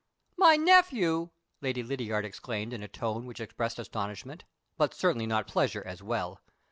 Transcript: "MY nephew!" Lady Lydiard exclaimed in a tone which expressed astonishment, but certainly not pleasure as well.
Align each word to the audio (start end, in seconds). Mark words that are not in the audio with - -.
"MY 0.35 0.55
nephew!" 0.55 1.29
Lady 1.61 1.83
Lydiard 1.83 2.25
exclaimed 2.25 2.73
in 2.73 2.81
a 2.81 2.87
tone 2.87 3.27
which 3.27 3.39
expressed 3.39 3.77
astonishment, 3.77 4.45
but 4.75 4.95
certainly 4.95 5.27
not 5.27 5.45
pleasure 5.45 5.83
as 5.85 6.01
well. 6.01 6.41